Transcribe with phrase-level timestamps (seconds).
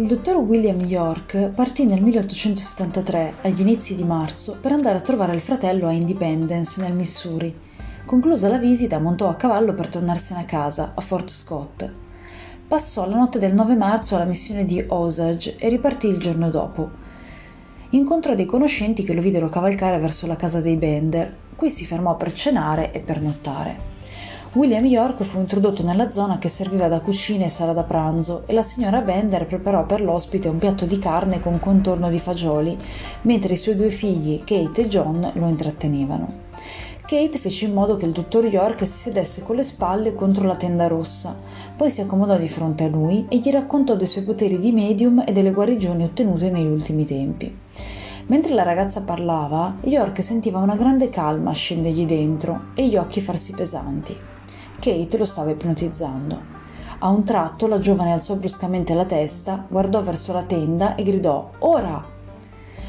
[0.00, 5.34] Il dottor William York partì nel 1873, agli inizi di marzo, per andare a trovare
[5.34, 7.54] il fratello a Independence, nel Missouri.
[8.06, 11.92] Conclusa la visita, montò a cavallo per tornarsene a casa, a Fort Scott.
[12.66, 16.88] Passò la notte del 9 marzo alla missione di Osage e ripartì il giorno dopo.
[17.90, 21.36] Incontrò dei conoscenti che lo videro cavalcare verso la casa dei Bender.
[21.54, 23.89] Qui si fermò per cenare e per nottare.
[24.52, 28.52] William York fu introdotto nella zona che serviva da cucina e sala da pranzo e
[28.52, 32.76] la signora Bender preparò per l'ospite un piatto di carne con contorno di fagioli,
[33.22, 36.32] mentre i suoi due figli, Kate e John, lo intrattenevano.
[37.06, 40.56] Kate fece in modo che il dottor York si sedesse con le spalle contro la
[40.56, 41.38] tenda rossa,
[41.76, 45.22] poi si accomodò di fronte a lui e gli raccontò dei suoi poteri di medium
[45.24, 47.56] e delle guarigioni ottenute negli ultimi tempi.
[48.26, 53.52] Mentre la ragazza parlava, York sentiva una grande calma scendergli dentro e gli occhi farsi
[53.52, 54.29] pesanti.
[54.80, 56.40] Kate lo stava ipnotizzando.
[57.00, 61.50] A un tratto la giovane alzò bruscamente la testa, guardò verso la tenda e gridò
[61.58, 62.02] Ora!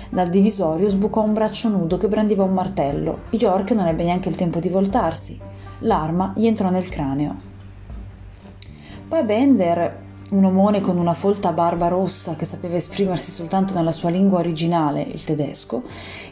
[0.10, 3.24] Dal divisorio sbucò un braccio nudo che brandiva un martello.
[3.32, 5.38] York non ebbe neanche il tempo di voltarsi.
[5.80, 7.36] L'arma gli entrò nel craneo.
[9.10, 14.10] Poi Bender, un omone con una folta barba rossa che sapeva esprimersi soltanto nella sua
[14.10, 15.84] lingua originale, il tedesco,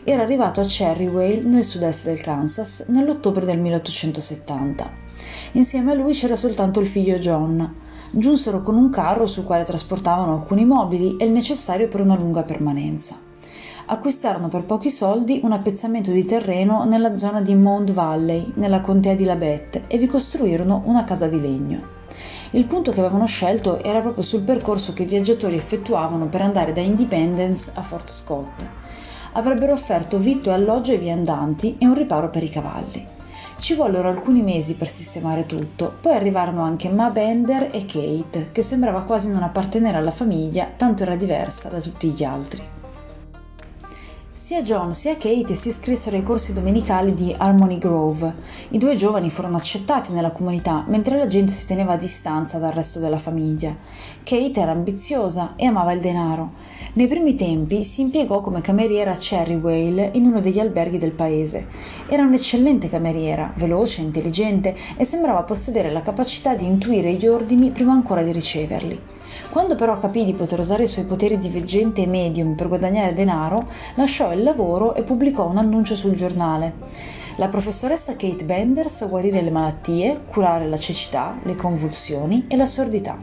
[0.05, 5.07] era arrivato a Cherrywale, nel sud-est del Kansas, nell'ottobre del 1870.
[5.53, 7.73] Insieme a lui c'era soltanto il figlio John.
[8.11, 12.43] Giunsero con un carro sul quale trasportavano alcuni mobili e il necessario per una lunga
[12.43, 13.17] permanenza.
[13.85, 19.15] Acquistarono per pochi soldi un appezzamento di terreno nella zona di Mount Valley, nella contea
[19.15, 21.97] di Labette, e vi costruirono una casa di legno.
[22.51, 26.73] Il punto che avevano scelto era proprio sul percorso che i viaggiatori effettuavano per andare
[26.73, 28.63] da Independence a Fort Scott.
[29.33, 33.17] Avrebbero offerto vitto e alloggio ai viandanti e un riparo per i cavalli.
[33.59, 38.61] Ci vollero alcuni mesi per sistemare tutto, poi arrivarono anche Ma Bender e Kate, che
[38.61, 42.78] sembrava quasi non appartenere alla famiglia, tanto era diversa da tutti gli altri.
[44.49, 48.33] Sia John sia Kate si iscrissero ai corsi domenicali di Harmony Grove.
[48.69, 52.71] I due giovani furono accettati nella comunità, mentre la gente si teneva a distanza dal
[52.71, 53.75] resto della famiglia.
[54.23, 56.53] Kate era ambiziosa e amava il denaro.
[56.93, 61.67] Nei primi tempi si impiegò come cameriera a Cherrywale in uno degli alberghi del paese.
[62.07, 67.91] Era un'eccellente cameriera, veloce, intelligente e sembrava possedere la capacità di intuire gli ordini prima
[67.91, 68.99] ancora di riceverli.
[69.51, 73.15] Quando però capì di poter usare i suoi poteri di veggente e medium per guadagnare
[73.15, 73.65] denaro,
[73.95, 76.73] lasciò il lavoro e pubblicò un annuncio sul giornale.
[77.37, 82.67] La professoressa Kate Bender sa guarire le malattie, curare la cecità, le convulsioni e la
[82.67, 83.17] sordità.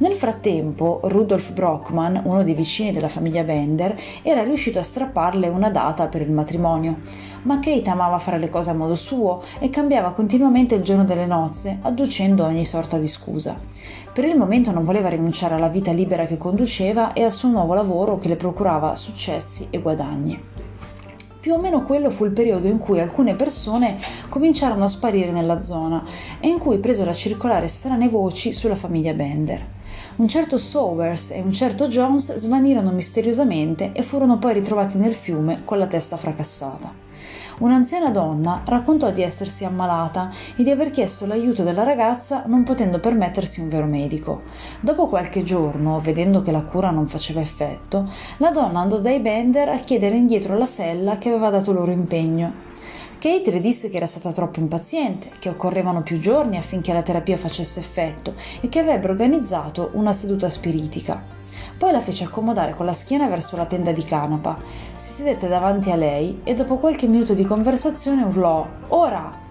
[0.00, 5.70] Nel frattempo, Rudolf Brockman, uno dei vicini della famiglia Bender, era riuscito a strapparle una
[5.70, 6.98] data per il matrimonio.
[7.42, 11.26] Ma Kate amava fare le cose a modo suo e cambiava continuamente il giorno delle
[11.26, 13.58] nozze, adducendo ogni sorta di scusa.
[14.18, 17.72] Per il momento non voleva rinunciare alla vita libera che conduceva e al suo nuovo
[17.72, 20.42] lavoro che le procurava successi e guadagni.
[21.38, 23.96] Più o meno quello fu il periodo in cui alcune persone
[24.28, 26.04] cominciarono a sparire nella zona
[26.40, 29.64] e in cui presero a circolare strane voci sulla famiglia Bender.
[30.16, 35.60] Un certo Sowers e un certo Jones svanirono misteriosamente e furono poi ritrovati nel fiume
[35.64, 37.07] con la testa fracassata.
[37.58, 43.00] Un'anziana donna raccontò di essersi ammalata e di aver chiesto l'aiuto della ragazza non potendo
[43.00, 44.42] permettersi un vero medico.
[44.80, 49.70] Dopo qualche giorno, vedendo che la cura non faceva effetto, la donna andò dai Bender
[49.70, 52.67] a chiedere indietro la sella che aveva dato loro impegno.
[53.18, 57.36] Kate le disse che era stata troppo impaziente, che occorrevano più giorni affinché la terapia
[57.36, 61.20] facesse effetto e che avrebbero organizzato una seduta spiritica.
[61.76, 64.58] Poi la fece accomodare con la schiena verso la tenda di canapa,
[64.94, 69.46] si sedette davanti a lei e dopo qualche minuto di conversazione urlò Ora!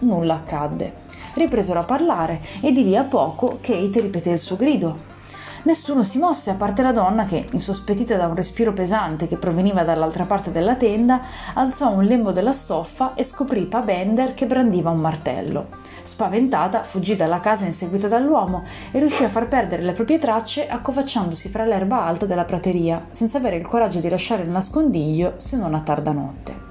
[0.00, 1.06] Nulla accadde.
[1.32, 5.16] Ripresero a parlare e di lì a poco Kate ripeté il suo grido.
[5.64, 9.82] Nessuno si mosse a parte la donna che, insospettita da un respiro pesante che proveniva
[9.82, 11.20] dall'altra parte della tenda,
[11.54, 15.66] alzò un lembo della stoffa e scoprì Pa Bender che brandiva un martello.
[16.02, 18.62] Spaventata, fuggì dalla casa inseguita dall'uomo
[18.92, 23.38] e riuscì a far perdere le proprie tracce accovacciandosi fra l'erba alta della prateria, senza
[23.38, 26.66] avere il coraggio di lasciare il nascondiglio se non a tarda notte.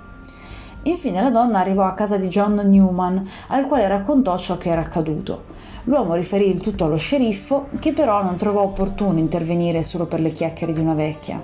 [0.83, 4.81] Infine la donna arrivò a casa di John Newman, al quale raccontò ciò che era
[4.81, 5.55] accaduto.
[5.87, 10.31] L'uomo riferì il tutto allo sceriffo, che però non trovò opportuno intervenire solo per le
[10.31, 11.41] chiacchiere di una vecchia.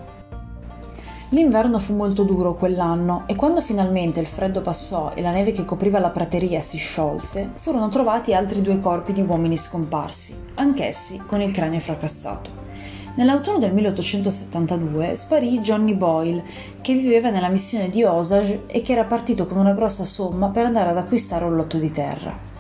[1.29, 5.63] L'inverno fu molto duro quell'anno e quando finalmente il freddo passò e la neve che
[5.63, 11.41] copriva la prateria si sciolse, furono trovati altri due corpi di uomini scomparsi, anch'essi con
[11.41, 12.49] il cranio fracassato.
[13.15, 16.43] Nell'autunno del 1872 sparì Johnny Boyle,
[16.81, 20.65] che viveva nella missione di Osage e che era partito con una grossa somma per
[20.65, 22.52] andare ad acquistare un lotto di terra.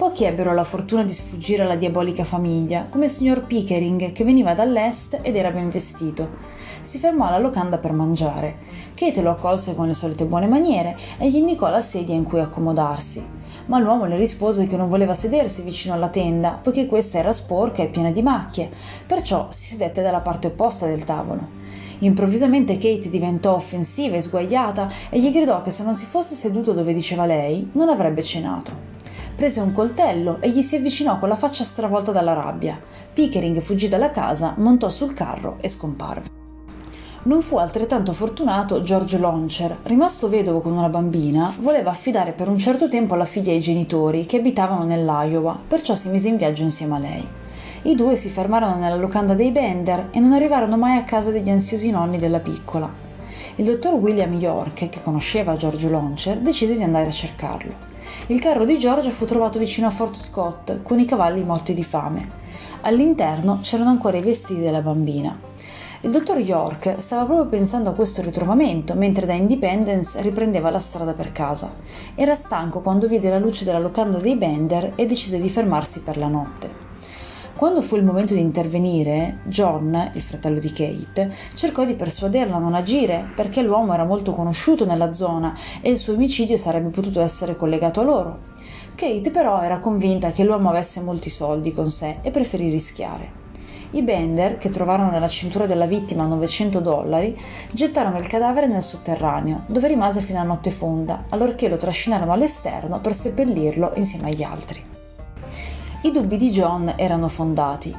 [0.00, 4.54] Pochi ebbero la fortuna di sfuggire alla diabolica famiglia, come il signor Pickering che veniva
[4.54, 6.26] dall'est ed era ben vestito.
[6.80, 8.60] Si fermò alla locanda per mangiare.
[8.94, 12.40] Kate lo accolse con le solite buone maniere e gli indicò la sedia in cui
[12.40, 13.22] accomodarsi.
[13.66, 17.82] Ma l'uomo le rispose che non voleva sedersi vicino alla tenda, poiché questa era sporca
[17.82, 18.70] e piena di macchie,
[19.06, 21.46] perciò si sedette dalla parte opposta del tavolo.
[21.98, 26.72] Improvvisamente Kate diventò offensiva e sguaiata e gli gridò che se non si fosse seduto
[26.72, 28.89] dove diceva lei, non avrebbe cenato.
[29.40, 32.78] Prese un coltello e gli si avvicinò con la faccia stravolta dalla rabbia.
[33.10, 36.28] Pickering fuggì dalla casa, montò sul carro e scomparve.
[37.22, 39.78] Non fu altrettanto fortunato George Launcher.
[39.84, 44.26] Rimasto vedovo con una bambina, voleva affidare per un certo tempo la figlia ai genitori
[44.26, 47.26] che abitavano nell'Iowa, perciò si mise in viaggio insieme a lei.
[47.84, 51.48] I due si fermarono nella locanda dei Bender e non arrivarono mai a casa degli
[51.48, 52.92] ansiosi nonni della piccola.
[53.54, 57.89] Il dottor William York, che conosceva George Launcher, decise di andare a cercarlo.
[58.26, 61.82] Il carro di George fu trovato vicino a Fort Scott, con i cavalli morti di
[61.82, 62.38] fame.
[62.82, 65.38] All'interno c'erano ancora i vestiti della bambina.
[66.02, 71.12] Il dottor York stava proprio pensando a questo ritrovamento mentre da Independence riprendeva la strada
[71.12, 71.70] per casa.
[72.14, 76.16] Era stanco quando vide la luce della locanda dei Bender e decise di fermarsi per
[76.16, 76.79] la notte.
[77.60, 82.58] Quando fu il momento di intervenire, John, il fratello di Kate, cercò di persuaderla a
[82.58, 87.20] non agire perché l'uomo era molto conosciuto nella zona e il suo omicidio sarebbe potuto
[87.20, 88.38] essere collegato a loro.
[88.94, 93.30] Kate però era convinta che l'uomo avesse molti soldi con sé e preferì rischiare.
[93.90, 97.38] I Bender, che trovarono nella cintura della vittima 900 dollari,
[97.72, 103.00] gettarono il cadavere nel sotterraneo, dove rimase fino a notte fonda, allorché lo trascinarono all'esterno
[103.00, 104.89] per seppellirlo insieme agli altri.
[106.02, 107.94] I dubbi di John erano fondati.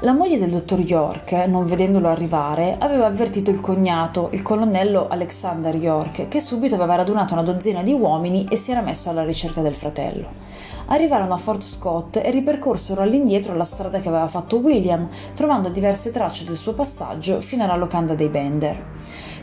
[0.00, 5.74] La moglie del dottor York, non vedendolo arrivare, aveva avvertito il cognato, il colonnello Alexander
[5.76, 9.62] York, che subito aveva radunato una dozzina di uomini e si era messo alla ricerca
[9.62, 15.08] del fratello arrivarono a Fort Scott e ripercorsero all'indietro la strada che aveva fatto William,
[15.34, 18.84] trovando diverse tracce del suo passaggio fino alla locanda dei Bender.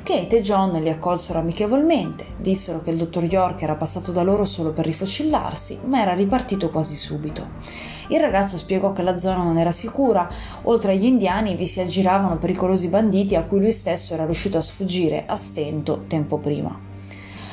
[0.03, 4.45] Kate e John li accolsero amichevolmente, dissero che il dottor York era passato da loro
[4.45, 7.47] solo per rifocillarsi, ma era ripartito quasi subito.
[8.11, 10.29] Il ragazzo spiegò che la zona non era sicura,
[10.63, 14.61] oltre agli indiani vi si aggiravano pericolosi banditi a cui lui stesso era riuscito a
[14.61, 16.77] sfuggire a stento tempo prima.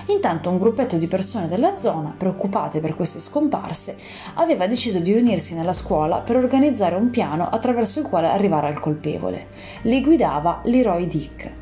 [0.07, 3.99] Intanto un gruppetto di persone della zona, preoccupate per queste scomparse,
[4.35, 8.81] aveva deciso di riunirsi nella scuola per organizzare un piano attraverso il quale arrivare al
[8.81, 9.47] colpevole.
[9.83, 11.53] Li guidava Leroy Dick.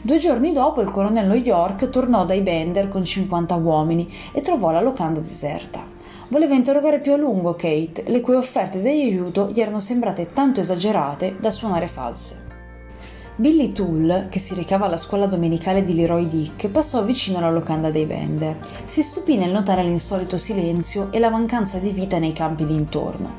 [0.00, 4.80] Due giorni dopo il colonnello York tornò dai Bender con 50 uomini e trovò la
[4.80, 5.95] locanda deserta.
[6.28, 10.58] Voleva interrogare più a lungo Kate, le cui offerte di aiuto gli erano sembrate tanto
[10.58, 12.44] esagerate da suonare false.
[13.36, 17.90] Billy Toole, che si recava alla scuola domenicale di Leroy Dick, passò vicino alla locanda
[17.90, 18.56] dei Bender.
[18.86, 23.30] Si stupì nel notare l'insolito silenzio e la mancanza di vita nei campi d'intorno.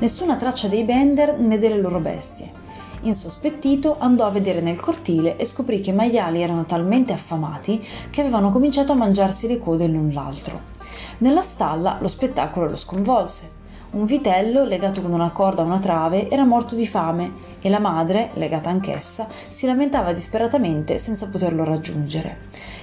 [0.00, 2.62] Nessuna traccia dei Bender né delle loro bestie.
[3.02, 8.20] Insospettito andò a vedere nel cortile e scoprì che i maiali erano talmente affamati che
[8.20, 10.73] avevano cominciato a mangiarsi le code l'un l'altro.
[11.18, 13.62] Nella stalla lo spettacolo lo sconvolse.
[13.90, 17.78] Un vitello, legato con una corda a una trave, era morto di fame e la
[17.78, 22.38] madre, legata anch'essa, si lamentava disperatamente senza poterlo raggiungere.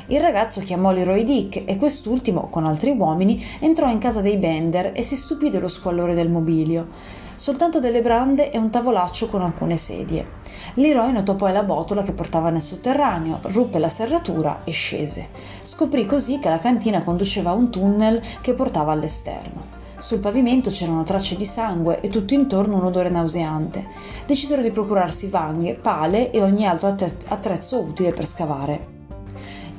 [0.07, 4.92] Il ragazzo chiamò Leroy Dick e quest'ultimo, con altri uomini, entrò in casa dei Bender
[4.94, 6.88] e si stupì dello squallore del mobilio.
[7.36, 10.39] Soltanto delle brande e un tavolaccio con alcune sedie.
[10.75, 15.29] Leroy notò poi la botola che portava nel sotterraneo, ruppe la serratura e scese.
[15.62, 19.79] Scoprì così che la cantina conduceva a un tunnel che portava all'esterno.
[19.98, 23.88] Sul pavimento c'erano tracce di sangue e tutto intorno un odore nauseante.
[24.25, 29.00] Decisero di procurarsi vanghe, pale e ogni altro attrezzo utile per scavare.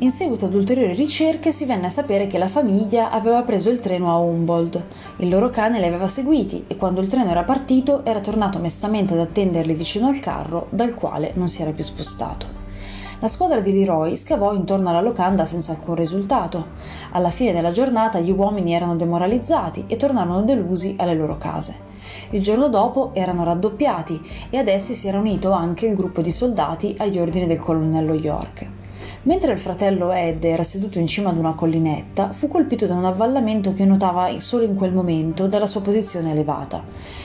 [0.02, 3.78] In seguito ad ulteriori ricerche si venne a sapere che la famiglia aveva preso il
[3.78, 4.82] treno a Humboldt.
[5.18, 9.12] Il loro cane li aveva seguiti e quando il treno era partito era tornato mestamente
[9.12, 12.46] ad attenderli vicino al carro dal quale non si era più spostato.
[13.20, 16.66] La squadra di Leroy scavò intorno alla locanda senza alcun risultato.
[17.12, 21.76] Alla fine della giornata gli uomini erano demoralizzati e tornarono delusi alle loro case.
[22.30, 26.32] Il giorno dopo erano raddoppiati e ad essi si era unito anche il gruppo di
[26.32, 28.80] soldati agli ordini del colonnello York.
[29.24, 33.04] Mentre il fratello Ed era seduto in cima ad una collinetta, fu colpito da un
[33.04, 36.82] avvallamento che notava solo in quel momento dalla sua posizione elevata.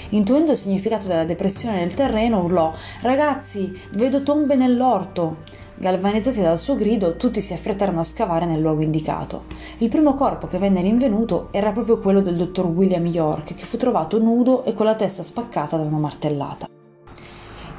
[0.10, 5.38] Intuendo il significato della depressione del terreno, urlò: Ragazzi, vedo tombe nell'orto!
[5.80, 9.46] Galvanizzati dal suo grido, tutti si affrettarono a scavare nel luogo indicato.
[9.80, 13.78] Il primo corpo che venne rinvenuto era proprio quello del dottor William York, che fu
[13.78, 16.68] trovato nudo e con la testa spaccata da una martellata.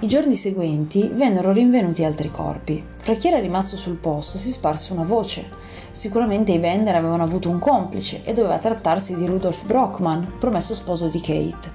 [0.01, 2.81] I giorni seguenti vennero rinvenuti altri corpi.
[2.99, 5.51] Fra chi era rimasto sul posto si sparse una voce.
[5.91, 11.09] Sicuramente i Bender avevano avuto un complice e doveva trattarsi di Rudolf Brockman, promesso sposo
[11.09, 11.73] di Kate.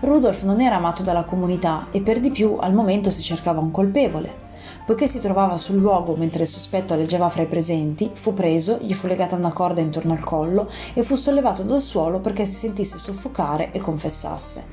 [0.00, 3.70] Rudolf non era amato dalla comunità e per di più al momento si cercava un
[3.70, 4.44] colpevole.
[4.86, 8.94] Poiché si trovava sul luogo mentre il sospetto alleggiava fra i presenti, fu preso, gli
[8.94, 12.96] fu legata una corda intorno al collo e fu sollevato dal suolo perché si sentisse
[12.96, 14.64] soffocare e confessasse.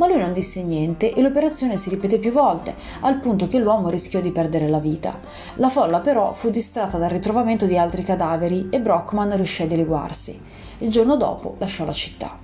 [0.00, 3.90] Ma lui non disse niente e l'operazione si ripeté più volte, al punto che l'uomo
[3.90, 5.20] rischiò di perdere la vita.
[5.56, 10.40] La folla però fu distratta dal ritrovamento di altri cadaveri e Brockman riuscì a dileguarsi.
[10.78, 12.38] Il giorno dopo lasciò la città.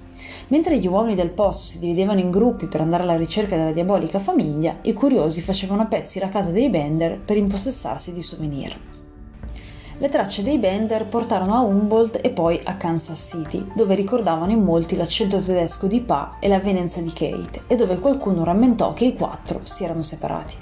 [0.48, 4.18] Mentre gli uomini del posto si dividevano in gruppi per andare alla ricerca della diabolica
[4.18, 8.95] famiglia, i curiosi facevano a pezzi la casa dei Bender per impossessarsi di souvenir.
[9.98, 14.62] Le tracce dei Bender portarono a Humboldt e poi a Kansas City, dove ricordavano in
[14.62, 19.16] molti l'accento tedesco di Pa e l'avvenenza di Kate, e dove qualcuno rammentò che i
[19.16, 20.54] quattro si erano separati.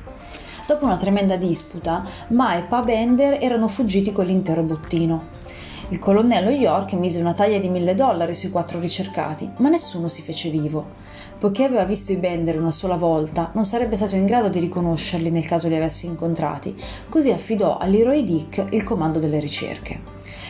[0.68, 5.42] Dopo una tremenda disputa, Ma e Pa Bender erano fuggiti con l'intero bottino.
[5.90, 10.22] Il colonnello York mise una taglia di mille dollari sui quattro ricercati, ma nessuno si
[10.22, 11.02] fece vivo.
[11.38, 15.30] Poiché aveva visto i Bender una sola volta, non sarebbe stato in grado di riconoscerli
[15.30, 16.74] nel caso li avessi incontrati,
[17.10, 20.00] così affidò a Leroy Dick il comando delle ricerche.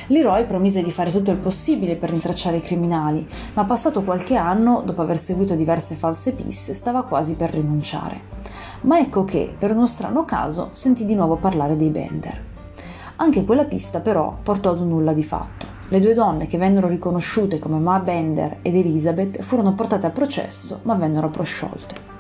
[0.06, 4.82] Leroy promise di fare tutto il possibile per rintracciare i criminali, ma passato qualche anno,
[4.86, 8.20] dopo aver seguito diverse false piste, stava quasi per rinunciare.
[8.82, 12.52] Ma ecco che, per uno strano caso, sentì di nuovo parlare dei Bender.
[13.16, 15.66] Anche quella pista però portò ad un nulla di fatto.
[15.88, 20.80] Le due donne che vennero riconosciute come Ma Bender ed Elizabeth furono portate a processo
[20.82, 22.12] ma vennero prosciolte.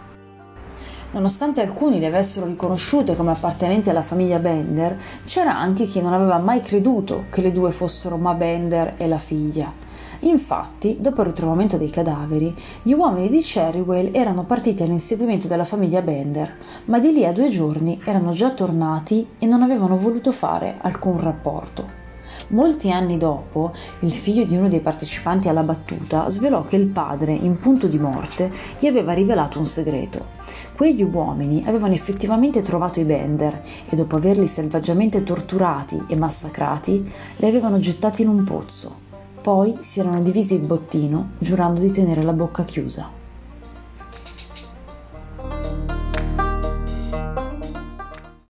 [1.10, 6.38] Nonostante alcuni le avessero riconosciute come appartenenti alla famiglia Bender, c'era anche chi non aveva
[6.38, 9.83] mai creduto che le due fossero Ma Bender e la figlia.
[10.24, 16.00] Infatti, dopo il ritrovamento dei cadaveri, gli uomini di Cherrywell erano partiti all'inseguimento della famiglia
[16.00, 20.76] Bender, ma di lì a due giorni erano già tornati e non avevano voluto fare
[20.80, 22.02] alcun rapporto.
[22.48, 27.34] Molti anni dopo, il figlio di uno dei partecipanti alla battuta svelò che il padre,
[27.34, 30.26] in punto di morte, gli aveva rivelato un segreto.
[30.74, 37.46] Quegli uomini avevano effettivamente trovato i Bender e dopo averli selvaggiamente torturati e massacrati, li
[37.46, 39.03] avevano gettati in un pozzo.
[39.44, 43.23] Poi si erano divisi il bottino, giurando di tenere la bocca chiusa.